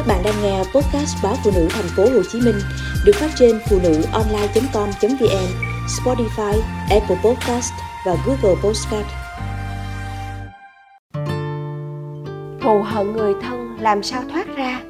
Các 0.00 0.06
bạn 0.06 0.22
đang 0.24 0.42
nghe 0.42 0.58
podcast 0.58 1.16
báo 1.22 1.34
phụ 1.44 1.50
nữ 1.54 1.68
thành 1.70 1.88
phố 1.96 2.02
Hồ 2.02 2.22
Chí 2.32 2.40
Minh 2.40 2.54
được 3.04 3.12
phát 3.14 3.30
trên 3.38 3.60
phụ 3.70 3.78
nữ 3.82 4.02
online.com.vn, 4.12 5.48
Spotify, 5.86 6.60
Apple 6.90 7.16
Podcast 7.24 7.72
và 8.06 8.16
Google 8.26 8.60
Podcast. 8.62 9.06
Thù 12.62 12.82
hận 12.82 13.12
người 13.12 13.34
thân 13.42 13.76
làm 13.80 14.02
sao 14.02 14.22
thoát 14.32 14.56
ra? 14.56 14.80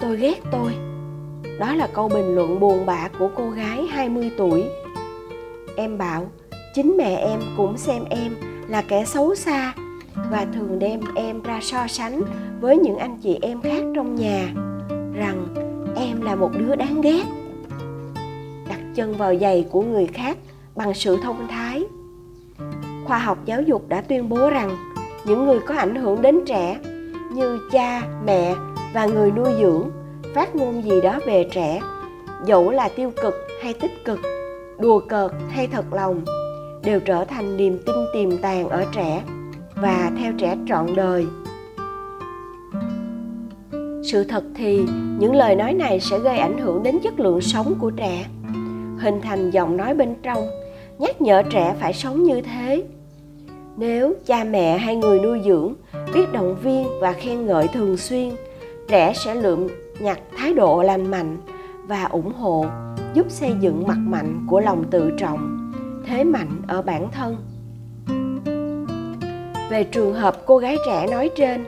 Tôi 0.00 0.16
ghét 0.16 0.40
tôi. 0.52 0.72
Đó 1.58 1.74
là 1.74 1.86
câu 1.94 2.08
bình 2.08 2.34
luận 2.34 2.60
buồn 2.60 2.86
bã 2.86 3.08
của 3.18 3.30
cô 3.36 3.50
gái 3.50 3.86
20 3.90 4.30
tuổi. 4.38 4.64
Em 5.76 5.98
bảo, 5.98 6.30
chính 6.74 6.96
mẹ 6.96 7.16
em 7.16 7.40
cũng 7.56 7.78
xem 7.78 8.04
em 8.10 8.36
là 8.68 8.82
kẻ 8.82 9.04
xấu 9.04 9.34
xa 9.34 9.72
và 10.30 10.46
thường 10.54 10.78
đem 10.78 11.00
em 11.14 11.42
ra 11.42 11.58
so 11.62 11.86
sánh 11.86 12.22
với 12.60 12.76
những 12.76 12.98
anh 12.98 13.16
chị 13.22 13.38
em 13.42 13.62
khác 13.62 13.82
trong 13.94 14.14
nhà, 14.14 14.48
rằng 15.14 15.46
em 15.96 16.20
là 16.20 16.34
một 16.34 16.50
đứa 16.58 16.76
đáng 16.76 17.00
ghét. 17.00 17.22
Đặt 18.68 18.80
chân 18.94 19.14
vào 19.14 19.34
giày 19.36 19.66
của 19.70 19.82
người 19.82 20.06
khác 20.06 20.38
bằng 20.76 20.94
sự 20.94 21.18
thông 21.22 21.48
thái. 21.48 21.84
Khoa 23.04 23.18
học 23.18 23.38
giáo 23.44 23.62
dục 23.62 23.88
đã 23.88 24.00
tuyên 24.00 24.28
bố 24.28 24.50
rằng 24.50 24.76
những 25.26 25.46
người 25.46 25.60
có 25.66 25.74
ảnh 25.74 25.94
hưởng 25.94 26.22
đến 26.22 26.40
trẻ 26.46 26.78
như 27.32 27.58
cha, 27.72 28.02
mẹ 28.24 28.54
và 28.94 29.06
người 29.06 29.30
nuôi 29.30 29.50
dưỡng 29.60 29.90
phát 30.34 30.56
ngôn 30.56 30.84
gì 30.84 31.00
đó 31.00 31.18
về 31.26 31.48
trẻ, 31.52 31.80
dẫu 32.46 32.70
là 32.70 32.88
tiêu 32.88 33.10
cực 33.22 33.34
hay 33.62 33.74
tích 33.74 34.04
cực, 34.04 34.18
đùa 34.78 34.98
cợt 34.98 35.30
hay 35.48 35.66
thật 35.66 35.92
lòng, 35.92 36.24
đều 36.84 37.00
trở 37.00 37.24
thành 37.24 37.56
niềm 37.56 37.78
tin 37.86 37.96
tiềm 38.14 38.38
tàng 38.38 38.68
ở 38.68 38.84
trẻ 38.92 39.22
và 39.76 40.12
theo 40.18 40.32
trẻ 40.38 40.56
trọn 40.68 40.86
đời. 40.96 41.26
Sự 44.04 44.24
thật 44.24 44.44
thì 44.54 44.86
những 45.18 45.34
lời 45.34 45.56
nói 45.56 45.74
này 45.74 46.00
sẽ 46.00 46.18
gây 46.18 46.38
ảnh 46.38 46.58
hưởng 46.58 46.82
đến 46.82 46.98
chất 47.02 47.20
lượng 47.20 47.40
sống 47.40 47.74
của 47.80 47.90
trẻ. 47.90 48.26
Hình 48.98 49.20
thành 49.22 49.50
giọng 49.50 49.76
nói 49.76 49.94
bên 49.94 50.14
trong, 50.22 50.48
nhắc 50.98 51.20
nhở 51.20 51.42
trẻ 51.42 51.74
phải 51.80 51.92
sống 51.92 52.22
như 52.22 52.40
thế. 52.40 52.84
Nếu 53.76 54.14
cha 54.26 54.44
mẹ 54.44 54.78
hay 54.78 54.96
người 54.96 55.20
nuôi 55.20 55.40
dưỡng 55.44 55.74
biết 56.14 56.32
động 56.32 56.56
viên 56.62 56.86
và 57.00 57.12
khen 57.12 57.46
ngợi 57.46 57.68
thường 57.68 57.96
xuyên, 57.96 58.30
trẻ 58.88 59.12
sẽ 59.24 59.34
lượm 59.34 59.66
nhặt 59.98 60.18
thái 60.36 60.54
độ 60.54 60.82
lành 60.82 61.10
mạnh 61.10 61.36
và 61.86 62.04
ủng 62.04 62.32
hộ, 62.32 62.66
giúp 63.14 63.26
xây 63.28 63.52
dựng 63.60 63.86
mặt 63.86 63.98
mạnh 63.98 64.46
của 64.48 64.60
lòng 64.60 64.84
tự 64.90 65.10
trọng, 65.18 65.72
thế 66.06 66.24
mạnh 66.24 66.62
ở 66.66 66.82
bản 66.82 67.08
thân 67.12 67.36
về 69.70 69.84
trường 69.84 70.14
hợp 70.14 70.36
cô 70.46 70.58
gái 70.58 70.76
trẻ 70.86 71.06
nói 71.10 71.30
trên, 71.36 71.64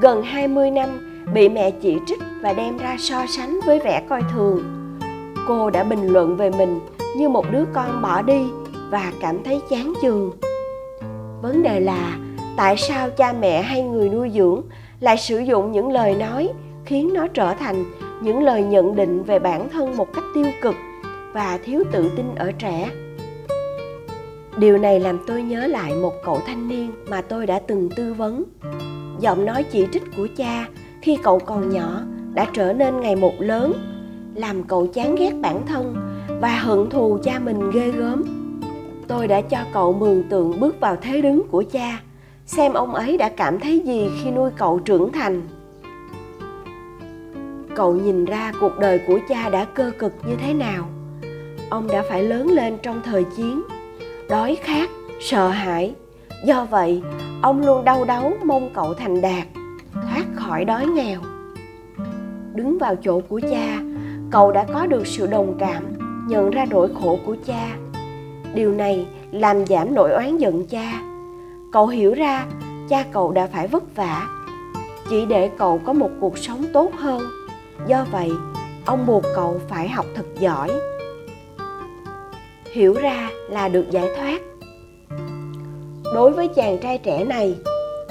gần 0.00 0.22
20 0.22 0.70
năm 0.70 0.88
bị 1.34 1.48
mẹ 1.48 1.70
chỉ 1.70 1.98
trích 2.06 2.18
và 2.42 2.52
đem 2.52 2.78
ra 2.78 2.96
so 2.98 3.26
sánh 3.28 3.60
với 3.66 3.78
vẻ 3.78 4.02
coi 4.08 4.22
thường. 4.32 4.62
Cô 5.48 5.70
đã 5.70 5.84
bình 5.84 6.06
luận 6.06 6.36
về 6.36 6.50
mình 6.50 6.80
như 7.16 7.28
một 7.28 7.46
đứa 7.52 7.64
con 7.72 8.02
bỏ 8.02 8.22
đi 8.22 8.42
và 8.90 9.12
cảm 9.20 9.44
thấy 9.44 9.60
chán 9.70 9.92
chường. 10.02 10.30
Vấn 11.42 11.62
đề 11.62 11.80
là 11.80 12.18
tại 12.56 12.76
sao 12.76 13.10
cha 13.10 13.32
mẹ 13.32 13.62
hay 13.62 13.82
người 13.82 14.08
nuôi 14.08 14.30
dưỡng 14.34 14.62
lại 15.00 15.16
sử 15.16 15.38
dụng 15.38 15.72
những 15.72 15.90
lời 15.90 16.14
nói 16.14 16.48
khiến 16.84 17.10
nó 17.14 17.26
trở 17.26 17.54
thành 17.54 17.84
những 18.22 18.42
lời 18.42 18.62
nhận 18.62 18.96
định 18.96 19.22
về 19.22 19.38
bản 19.38 19.68
thân 19.68 19.96
một 19.96 20.08
cách 20.14 20.24
tiêu 20.34 20.46
cực 20.62 20.74
và 21.32 21.58
thiếu 21.64 21.84
tự 21.92 22.10
tin 22.16 22.34
ở 22.36 22.52
trẻ? 22.52 22.90
Điều 24.58 24.78
này 24.78 25.00
làm 25.00 25.18
tôi 25.26 25.42
nhớ 25.42 25.66
lại 25.66 25.94
một 25.94 26.12
cậu 26.24 26.40
thanh 26.46 26.68
niên 26.68 26.92
mà 27.10 27.20
tôi 27.20 27.46
đã 27.46 27.60
từng 27.66 27.88
tư 27.96 28.14
vấn. 28.14 28.44
Giọng 29.20 29.44
nói 29.44 29.64
chỉ 29.72 29.86
trích 29.92 30.02
của 30.16 30.28
cha 30.36 30.68
khi 31.02 31.18
cậu 31.22 31.38
còn 31.38 31.70
nhỏ 31.70 32.02
đã 32.34 32.46
trở 32.52 32.72
nên 32.72 33.00
ngày 33.00 33.16
một 33.16 33.34
lớn, 33.38 33.72
làm 34.34 34.62
cậu 34.62 34.86
chán 34.86 35.14
ghét 35.14 35.32
bản 35.42 35.66
thân 35.66 35.94
và 36.40 36.58
hận 36.58 36.90
thù 36.90 37.18
cha 37.24 37.38
mình 37.38 37.70
ghê 37.70 37.90
gớm. 37.90 38.24
Tôi 39.08 39.28
đã 39.28 39.40
cho 39.40 39.58
cậu 39.72 39.92
mường 39.92 40.22
tượng 40.22 40.60
bước 40.60 40.80
vào 40.80 40.96
thế 41.02 41.20
đứng 41.22 41.42
của 41.48 41.64
cha, 41.72 42.00
xem 42.46 42.72
ông 42.72 42.94
ấy 42.94 43.18
đã 43.18 43.28
cảm 43.28 43.60
thấy 43.60 43.78
gì 43.78 44.10
khi 44.22 44.30
nuôi 44.30 44.50
cậu 44.56 44.78
trưởng 44.78 45.12
thành. 45.12 45.42
Cậu 47.76 47.96
nhìn 47.96 48.24
ra 48.24 48.52
cuộc 48.60 48.78
đời 48.78 49.00
của 49.06 49.18
cha 49.28 49.48
đã 49.48 49.64
cơ 49.64 49.92
cực 49.98 50.12
như 50.26 50.36
thế 50.36 50.54
nào. 50.54 50.88
Ông 51.70 51.86
đã 51.86 52.02
phải 52.08 52.22
lớn 52.22 52.50
lên 52.50 52.78
trong 52.82 53.00
thời 53.04 53.24
chiến 53.36 53.62
đói 54.32 54.58
khát, 54.62 54.90
sợ 55.20 55.48
hãi. 55.48 55.94
Do 56.44 56.64
vậy, 56.64 57.02
ông 57.42 57.66
luôn 57.66 57.84
đau 57.84 58.04
đáu 58.04 58.32
mong 58.44 58.70
cậu 58.74 58.94
thành 58.94 59.20
đạt, 59.20 59.46
thoát 59.92 60.24
khỏi 60.34 60.64
đói 60.64 60.86
nghèo. 60.86 61.20
Đứng 62.54 62.78
vào 62.78 62.96
chỗ 62.96 63.20
của 63.28 63.40
cha, 63.50 63.80
cậu 64.30 64.52
đã 64.52 64.64
có 64.72 64.86
được 64.86 65.06
sự 65.06 65.26
đồng 65.26 65.54
cảm, 65.58 65.82
nhận 66.28 66.50
ra 66.50 66.66
nỗi 66.70 66.88
khổ 67.00 67.18
của 67.26 67.36
cha. 67.46 67.76
Điều 68.54 68.72
này 68.72 69.06
làm 69.32 69.66
giảm 69.66 69.94
nỗi 69.94 70.12
oán 70.12 70.38
giận 70.38 70.66
cha. 70.66 71.02
Cậu 71.72 71.86
hiểu 71.86 72.14
ra 72.14 72.46
cha 72.88 73.04
cậu 73.12 73.32
đã 73.32 73.46
phải 73.46 73.68
vất 73.68 73.96
vả, 73.96 74.26
chỉ 75.10 75.26
để 75.26 75.50
cậu 75.58 75.80
có 75.84 75.92
một 75.92 76.10
cuộc 76.20 76.38
sống 76.38 76.64
tốt 76.72 76.92
hơn. 76.94 77.22
Do 77.86 78.06
vậy, 78.12 78.30
ông 78.86 79.06
buộc 79.06 79.24
cậu 79.34 79.60
phải 79.68 79.88
học 79.88 80.06
thật 80.14 80.26
giỏi 80.40 80.70
hiểu 82.72 82.94
ra 82.94 83.30
là 83.48 83.68
được 83.68 83.90
giải 83.90 84.08
thoát. 84.16 84.42
Đối 86.14 86.30
với 86.30 86.48
chàng 86.48 86.78
trai 86.82 86.98
trẻ 86.98 87.24
này, 87.24 87.54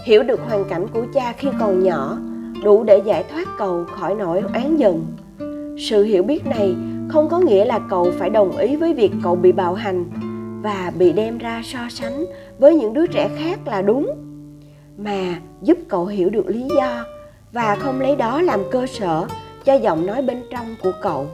hiểu 0.06 0.24
được 0.24 0.40
hoàn 0.48 0.64
cảnh 0.70 0.88
của 0.94 1.04
cha 1.14 1.34
khi 1.38 1.48
còn 1.60 1.84
nhỏ 1.84 2.18
đủ 2.64 2.84
để 2.84 3.02
giải 3.06 3.24
thoát 3.32 3.48
cậu 3.58 3.86
khỏi 3.86 4.16
nỗi 4.16 4.44
oán 4.54 4.78
giận. 4.78 5.06
Sự 5.90 6.04
hiểu 6.04 6.24
biết 6.24 6.46
này 6.46 6.76
không 7.10 7.30
có 7.30 7.40
nghĩa 7.40 7.66
là 7.66 7.80
cậu 7.90 8.12
phải 8.20 8.30
đồng 8.30 8.58
ý 8.58 8.76
với 8.76 8.94
việc 8.94 9.12
cậu 9.24 9.36
bị 9.36 9.52
bạo 9.52 9.74
hành 9.74 10.06
và 10.64 10.92
bị 10.98 11.12
đem 11.12 11.38
ra 11.38 11.62
so 11.64 11.80
sánh 11.90 12.26
với 12.60 12.76
những 12.76 12.94
đứa 12.94 13.08
trẻ 13.08 13.30
khác 13.38 13.60
là 13.66 13.82
đúng, 13.82 14.12
mà 14.98 15.36
giúp 15.62 15.78
cậu 15.88 16.06
hiểu 16.06 16.30
được 16.30 16.48
lý 16.48 16.68
do 16.76 17.06
và 17.52 17.76
không 17.76 18.02
lấy 18.02 18.16
đó 18.16 18.42
làm 18.42 18.60
cơ 18.72 18.86
sở 18.88 19.26
cho 19.66 19.74
giọng 19.74 20.06
nói 20.06 20.22
bên 20.22 20.42
trong 20.52 20.76
của 20.84 20.92
cậu. 21.02 21.28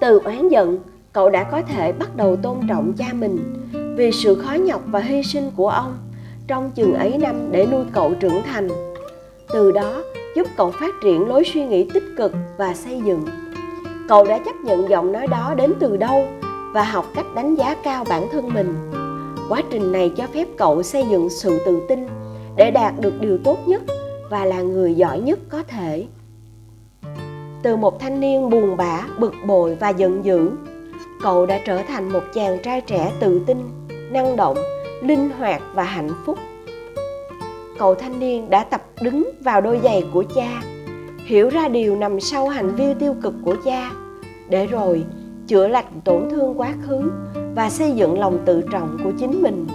Từ 0.00 0.20
oán 0.24 0.48
giận 0.48 0.78
cậu 1.12 1.30
đã 1.30 1.44
có 1.44 1.62
thể 1.62 1.92
bắt 1.92 2.16
đầu 2.16 2.36
tôn 2.36 2.56
trọng 2.68 2.92
cha 2.92 3.06
mình 3.12 3.38
vì 3.96 4.12
sự 4.12 4.34
khó 4.34 4.52
nhọc 4.52 4.82
và 4.86 5.00
hy 5.00 5.22
sinh 5.22 5.50
của 5.56 5.68
ông 5.68 5.98
trong 6.46 6.70
chừng 6.74 6.94
ấy 6.94 7.18
năm 7.18 7.48
để 7.50 7.66
nuôi 7.66 7.84
cậu 7.92 8.14
trưởng 8.14 8.42
thành. 8.46 8.68
Từ 9.52 9.72
đó, 9.72 10.02
giúp 10.36 10.46
cậu 10.56 10.70
phát 10.70 10.94
triển 11.02 11.28
lối 11.28 11.44
suy 11.44 11.66
nghĩ 11.66 11.90
tích 11.94 12.04
cực 12.16 12.32
và 12.56 12.74
xây 12.74 13.00
dựng. 13.04 13.26
Cậu 14.08 14.24
đã 14.24 14.38
chấp 14.38 14.56
nhận 14.64 14.88
giọng 14.88 15.12
nói 15.12 15.26
đó 15.26 15.54
đến 15.56 15.72
từ 15.80 15.96
đâu 15.96 16.26
và 16.72 16.82
học 16.82 17.06
cách 17.14 17.26
đánh 17.34 17.54
giá 17.54 17.76
cao 17.84 18.04
bản 18.08 18.28
thân 18.32 18.54
mình. 18.54 18.74
Quá 19.48 19.62
trình 19.70 19.92
này 19.92 20.12
cho 20.16 20.26
phép 20.34 20.48
cậu 20.56 20.82
xây 20.82 21.04
dựng 21.10 21.30
sự 21.30 21.58
tự 21.66 21.80
tin 21.88 22.06
để 22.56 22.70
đạt 22.70 22.94
được 23.00 23.20
điều 23.20 23.38
tốt 23.38 23.58
nhất 23.66 23.82
và 24.30 24.44
là 24.44 24.62
người 24.62 24.94
giỏi 24.94 25.20
nhất 25.20 25.38
có 25.48 25.62
thể. 25.62 26.06
Từ 27.62 27.76
một 27.76 28.00
thanh 28.00 28.20
niên 28.20 28.50
buồn 28.50 28.76
bã, 28.76 29.04
bực 29.18 29.34
bội 29.46 29.76
và 29.80 29.88
giận 29.88 30.24
dữ 30.24 30.50
cậu 31.22 31.46
đã 31.46 31.60
trở 31.64 31.82
thành 31.82 32.12
một 32.12 32.22
chàng 32.34 32.58
trai 32.62 32.80
trẻ 32.80 33.12
tự 33.20 33.40
tin, 33.46 33.56
năng 34.10 34.36
động, 34.36 34.56
linh 35.02 35.30
hoạt 35.38 35.62
và 35.74 35.82
hạnh 35.82 36.10
phúc. 36.26 36.38
Cậu 37.78 37.94
thanh 37.94 38.20
niên 38.20 38.50
đã 38.50 38.64
tập 38.64 38.82
đứng 39.00 39.30
vào 39.40 39.60
đôi 39.60 39.80
giày 39.84 40.04
của 40.12 40.24
cha, 40.34 40.62
hiểu 41.24 41.48
ra 41.48 41.68
điều 41.68 41.96
nằm 41.96 42.20
sau 42.20 42.48
hành 42.48 42.74
vi 42.74 42.94
tiêu 42.98 43.14
cực 43.22 43.34
của 43.44 43.56
cha. 43.64 43.90
Để 44.48 44.66
rồi 44.66 45.04
chữa 45.46 45.68
lành 45.68 46.00
tổn 46.04 46.30
thương 46.30 46.60
quá 46.60 46.74
khứ 46.86 47.10
và 47.54 47.70
xây 47.70 47.92
dựng 47.92 48.20
lòng 48.20 48.38
tự 48.44 48.62
trọng 48.72 48.98
của 49.04 49.12
chính 49.18 49.42
mình. 49.42 49.66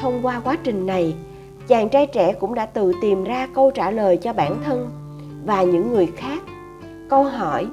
Thông 0.00 0.20
qua 0.22 0.40
quá 0.44 0.56
trình 0.64 0.86
này, 0.86 1.14
chàng 1.68 1.88
trai 1.88 2.06
trẻ 2.06 2.32
cũng 2.32 2.54
đã 2.54 2.66
tự 2.66 2.92
tìm 3.02 3.24
ra 3.24 3.48
câu 3.54 3.70
trả 3.70 3.90
lời 3.90 4.16
cho 4.16 4.32
bản 4.32 4.56
thân 4.64 4.90
và 5.44 5.62
những 5.62 5.92
người 5.92 6.06
khác. 6.16 6.42
Câu 7.10 7.24
hỏi, 7.24 7.66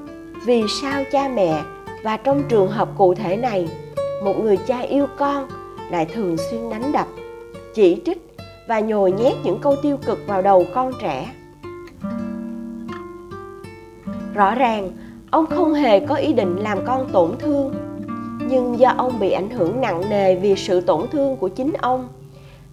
vì 0.45 0.63
sao 0.81 1.03
cha 1.11 1.29
mẹ 1.35 1.61
và 2.03 2.17
trong 2.17 2.43
trường 2.49 2.69
hợp 2.69 2.89
cụ 2.97 3.13
thể 3.13 3.37
này, 3.37 3.67
một 4.23 4.33
người 4.43 4.57
cha 4.57 4.79
yêu 4.79 5.07
con 5.17 5.47
lại 5.91 6.05
thường 6.05 6.37
xuyên 6.37 6.69
đánh 6.69 6.91
đập, 6.91 7.07
chỉ 7.73 8.01
trích 8.05 8.35
và 8.67 8.79
nhồi 8.79 9.11
nhét 9.11 9.33
những 9.43 9.59
câu 9.59 9.75
tiêu 9.81 9.97
cực 10.05 10.19
vào 10.27 10.41
đầu 10.41 10.65
con 10.73 10.91
trẻ. 11.01 11.33
Rõ 14.33 14.55
ràng, 14.55 14.91
ông 15.31 15.45
không 15.45 15.73
hề 15.73 15.99
có 15.99 16.15
ý 16.15 16.33
định 16.33 16.55
làm 16.55 16.77
con 16.85 17.09
tổn 17.11 17.31
thương, 17.39 17.73
nhưng 18.49 18.79
do 18.79 18.93
ông 18.97 19.19
bị 19.19 19.31
ảnh 19.31 19.49
hưởng 19.49 19.81
nặng 19.81 20.01
nề 20.09 20.35
vì 20.35 20.55
sự 20.55 20.81
tổn 20.81 21.07
thương 21.11 21.37
của 21.37 21.47
chính 21.47 21.73
ông 21.73 22.07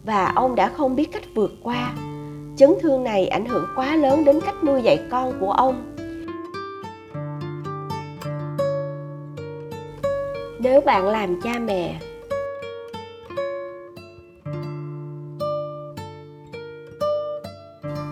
và 0.05 0.33
ông 0.35 0.55
đã 0.55 0.69
không 0.69 0.97
biết 0.97 1.13
cách 1.13 1.23
vượt 1.35 1.53
qua, 1.63 1.95
chấn 2.57 2.71
thương 2.83 3.05
này 3.05 3.29
ảnh 3.29 3.47
hưởng 3.47 3.65
quá 3.77 3.97
lớn 3.97 4.25
đến 4.25 4.41
cách 4.41 4.65
nuôi 4.65 4.83
dạy 4.83 4.99
con 5.11 5.33
của 5.41 5.53
ông. 5.53 5.96
Nếu 10.67 10.81
bạn 10.81 11.09
làm 11.09 11.41
cha 11.41 11.59
mẹ. 11.59 12.01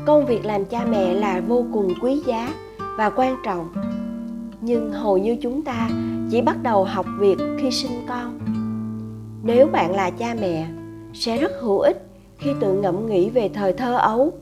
Công 0.07 0.27
việc 0.27 0.45
làm 0.45 0.65
cha 0.65 0.85
mẹ 0.85 1.15
là 1.15 1.43
vô 1.49 1.65
cùng 1.73 1.95
quý 2.03 2.23
giá 2.27 2.55
và 2.99 3.11
quan 3.11 3.37
trọng. 3.45 3.69
Nhưng 4.61 4.93
hầu 4.93 5.19
như 5.19 5.37
chúng 5.43 5.63
ta 5.63 5.89
chỉ 6.31 6.41
bắt 6.41 6.57
đầu 6.63 6.85
học 6.85 7.07
việc 7.19 7.37
khi 7.59 7.71
sinh 7.71 8.07
con. 8.09 8.39
Nếu 9.43 9.67
bạn 9.67 9.95
là 9.95 10.11
cha 10.11 10.35
mẹ, 10.41 10.67
sẽ 11.15 11.39
rất 11.39 11.53
hữu 11.61 11.79
ích 11.79 12.07
khi 12.39 12.51
tự 12.61 12.73
ngẫm 12.73 13.07
nghĩ 13.07 13.31
về 13.31 13.51
thời 13.55 13.73
thơ 13.73 13.97
ấu, 13.97 14.33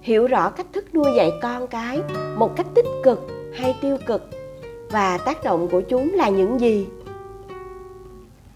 hiểu 0.00 0.26
rõ 0.26 0.50
cách 0.50 0.66
thức 0.72 0.94
nuôi 0.94 1.12
dạy 1.16 1.32
con 1.42 1.66
cái 1.66 2.00
một 2.36 2.56
cách 2.56 2.66
tích 2.74 2.86
cực 3.02 3.26
hay 3.54 3.76
tiêu 3.80 3.96
cực, 4.06 4.28
và 4.90 5.18
tác 5.18 5.44
động 5.44 5.68
của 5.68 5.80
chúng 5.80 6.12
là 6.14 6.28
những 6.28 6.60
gì? 6.60 6.86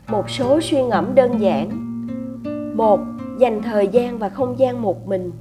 Một 0.09 0.31
số 0.31 0.61
suy 0.61 0.83
ngẫm 0.83 1.15
đơn 1.15 1.41
giản 1.41 1.69
một 2.77 3.01
dành 3.39 3.63
thời 3.63 3.89
gian 3.89 4.19
và 4.19 4.29
không 4.29 4.59
gian 4.59 4.83
một 4.83 5.09
mình 5.09 5.33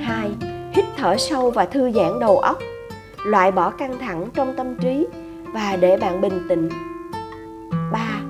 hai 0.00 0.30
hít 0.72 0.84
thở 0.96 1.16
sâu 1.16 1.50
và 1.50 1.64
thư 1.64 1.90
giãn 1.90 2.20
đầu 2.20 2.38
óc 2.38 2.58
loại 3.26 3.52
bỏ 3.52 3.70
căng 3.70 3.98
thẳng 3.98 4.26
trong 4.34 4.54
tâm 4.56 4.74
trí 4.80 5.06
và 5.52 5.76
để 5.80 5.96
bạn 5.96 6.20
bình 6.20 6.46
tĩnh 6.48 6.68
ba 7.92 8.20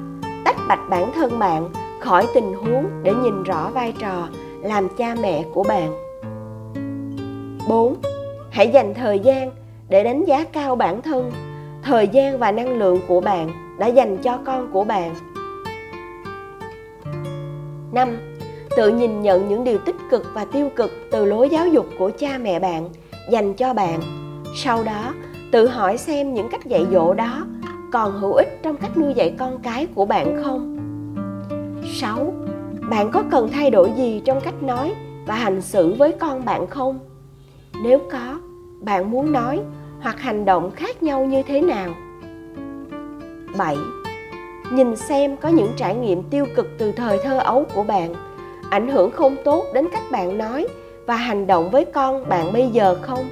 tách 0.44 0.56
bạch 0.68 0.88
bản 0.90 1.10
thân 1.14 1.38
bạn 1.38 1.68
khỏi 2.00 2.26
tình 2.34 2.54
huống 2.54 2.86
để 3.02 3.14
nhìn 3.14 3.42
rõ 3.42 3.70
vai 3.74 3.92
trò 4.00 4.28
làm 4.62 4.88
cha 4.98 5.14
mẹ 5.22 5.44
của 5.54 5.62
bạn 5.62 5.92
4. 7.68 7.94
Hãy 8.50 8.68
dành 8.68 8.94
thời 8.94 9.18
gian 9.18 9.50
để 9.88 10.04
đánh 10.04 10.24
giá 10.24 10.44
cao 10.52 10.76
bản 10.76 11.02
thân, 11.02 11.32
thời 11.82 12.08
gian 12.08 12.38
và 12.38 12.52
năng 12.52 12.78
lượng 12.78 13.00
của 13.08 13.20
bạn 13.20 13.50
đã 13.78 13.86
dành 13.86 14.18
cho 14.18 14.38
con 14.46 14.72
của 14.72 14.84
bạn. 14.84 15.14
5. 17.92 18.16
Tự 18.76 18.88
nhìn 18.88 19.22
nhận 19.22 19.48
những 19.48 19.64
điều 19.64 19.78
tích 19.78 19.96
cực 20.10 20.26
và 20.34 20.44
tiêu 20.44 20.70
cực 20.76 20.90
từ 21.10 21.24
lối 21.24 21.48
giáo 21.48 21.68
dục 21.68 21.86
của 21.98 22.10
cha 22.18 22.38
mẹ 22.38 22.60
bạn 22.60 22.88
dành 23.30 23.54
cho 23.54 23.74
bạn. 23.74 24.00
Sau 24.56 24.84
đó, 24.84 25.14
tự 25.50 25.68
hỏi 25.68 25.98
xem 25.98 26.34
những 26.34 26.48
cách 26.50 26.66
dạy 26.66 26.86
dỗ 26.92 27.14
đó 27.14 27.46
còn 27.92 28.20
hữu 28.20 28.32
ích 28.32 28.58
trong 28.62 28.76
cách 28.76 28.98
nuôi 28.98 29.14
dạy 29.14 29.34
con 29.38 29.58
cái 29.62 29.86
của 29.94 30.06
bạn 30.06 30.42
không. 30.44 30.78
6. 31.94 32.34
Bạn 32.90 33.10
có 33.10 33.22
cần 33.30 33.48
thay 33.52 33.70
đổi 33.70 33.90
gì 33.96 34.22
trong 34.24 34.40
cách 34.40 34.62
nói 34.62 34.94
và 35.26 35.34
hành 35.34 35.60
xử 35.60 35.94
với 35.98 36.12
con 36.12 36.44
bạn 36.44 36.66
không? 36.66 36.98
Nếu 37.82 37.98
có, 38.12 38.40
bạn 38.80 39.10
muốn 39.10 39.32
nói 39.32 39.60
hoặc 40.00 40.20
hành 40.20 40.44
động 40.44 40.70
khác 40.70 41.02
nhau 41.02 41.24
như 41.24 41.42
thế 41.42 41.60
nào? 41.60 41.90
7. 43.58 43.76
Nhìn 44.72 44.96
xem 44.96 45.36
có 45.36 45.48
những 45.48 45.72
trải 45.76 45.94
nghiệm 45.94 46.22
tiêu 46.22 46.46
cực 46.56 46.68
từ 46.78 46.92
thời 46.92 47.18
thơ 47.24 47.38
ấu 47.38 47.64
của 47.74 47.82
bạn 47.82 48.14
ảnh 48.70 48.88
hưởng 48.88 49.10
không 49.10 49.36
tốt 49.44 49.64
đến 49.74 49.88
cách 49.92 50.02
bạn 50.10 50.38
nói 50.38 50.66
và 51.06 51.16
hành 51.16 51.46
động 51.46 51.70
với 51.70 51.84
con 51.84 52.28
bạn 52.28 52.52
bây 52.52 52.68
giờ 52.68 52.96
không? 53.02 53.28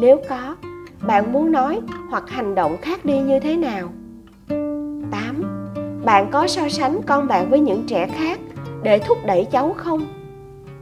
Nếu 0.00 0.20
có, 0.28 0.56
bạn 1.06 1.32
muốn 1.32 1.52
nói 1.52 1.80
hoặc 2.10 2.24
hành 2.30 2.54
động 2.54 2.76
khác 2.82 3.04
đi 3.04 3.18
như 3.18 3.40
thế 3.40 3.56
nào? 3.56 3.88
8. 5.10 5.42
Bạn 6.04 6.28
có 6.30 6.46
so 6.46 6.68
sánh 6.68 7.00
con 7.06 7.26
bạn 7.26 7.50
với 7.50 7.60
những 7.60 7.84
trẻ 7.86 8.08
khác 8.18 8.40
để 8.82 8.98
thúc 8.98 9.18
đẩy 9.26 9.44
cháu 9.44 9.74
không? 9.76 10.06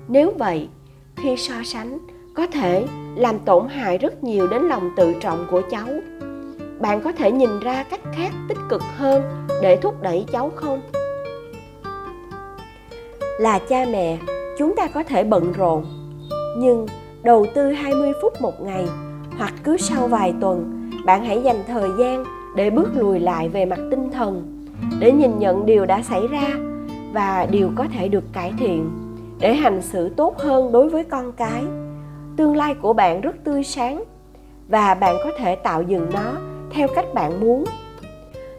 Nếu 0.08 0.32
vậy, 0.38 0.68
khi 1.16 1.36
so 1.36 1.54
sánh, 1.64 1.98
có 2.34 2.46
thể 2.46 2.86
làm 3.16 3.38
tổn 3.38 3.68
hại 3.68 3.98
rất 3.98 4.24
nhiều 4.24 4.46
đến 4.46 4.62
lòng 4.62 4.90
tự 4.96 5.14
trọng 5.20 5.46
của 5.50 5.62
cháu 5.70 5.86
bạn 6.86 7.00
có 7.00 7.12
thể 7.12 7.32
nhìn 7.32 7.60
ra 7.60 7.84
cách 7.90 8.00
khác 8.12 8.32
tích 8.48 8.58
cực 8.68 8.82
hơn 8.96 9.22
để 9.62 9.76
thúc 9.76 10.02
đẩy 10.02 10.24
cháu 10.32 10.50
không? 10.54 10.80
Là 13.40 13.58
cha 13.58 13.84
mẹ, 13.92 14.18
chúng 14.58 14.76
ta 14.76 14.88
có 14.94 15.02
thể 15.02 15.24
bận 15.24 15.52
rộn, 15.52 15.84
nhưng 16.58 16.86
đầu 17.22 17.46
tư 17.54 17.72
20 17.72 18.12
phút 18.22 18.40
một 18.40 18.60
ngày 18.60 18.88
hoặc 19.38 19.54
cứ 19.64 19.76
sau 19.76 20.08
vài 20.08 20.34
tuần, 20.40 20.90
bạn 21.04 21.24
hãy 21.24 21.42
dành 21.42 21.62
thời 21.66 21.88
gian 21.98 22.24
để 22.56 22.70
bước 22.70 22.88
lùi 22.94 23.20
lại 23.20 23.48
về 23.48 23.64
mặt 23.64 23.78
tinh 23.90 24.10
thần 24.10 24.64
để 25.00 25.12
nhìn 25.12 25.38
nhận 25.38 25.66
điều 25.66 25.86
đã 25.86 26.02
xảy 26.02 26.26
ra 26.26 26.48
và 27.12 27.46
điều 27.50 27.70
có 27.76 27.84
thể 27.94 28.08
được 28.08 28.24
cải 28.32 28.52
thiện 28.58 28.90
để 29.40 29.54
hành 29.54 29.82
xử 29.82 30.08
tốt 30.08 30.38
hơn 30.38 30.72
đối 30.72 30.88
với 30.88 31.04
con 31.04 31.32
cái. 31.32 31.62
Tương 32.36 32.56
lai 32.56 32.74
của 32.74 32.92
bạn 32.92 33.20
rất 33.20 33.36
tươi 33.44 33.64
sáng 33.64 34.04
và 34.68 34.94
bạn 34.94 35.16
có 35.24 35.30
thể 35.38 35.56
tạo 35.56 35.82
dựng 35.82 36.10
nó 36.12 36.55
theo 36.70 36.88
cách 36.94 37.14
bạn 37.14 37.40
muốn. 37.40 37.64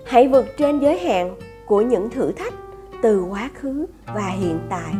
Hãy 0.05 0.27
vượt 0.27 0.45
trên 0.57 0.79
giới 0.79 0.99
hạn 0.99 1.35
của 1.65 1.81
những 1.81 2.09
thử 2.09 2.31
thách 2.31 2.53
từ 3.01 3.23
quá 3.23 3.49
khứ 3.53 3.85
và 4.05 4.27
hiện 4.27 4.59
tại. 4.69 4.93